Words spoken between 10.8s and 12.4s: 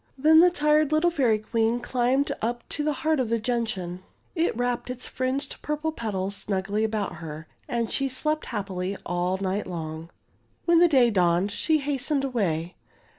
day dawned she hastened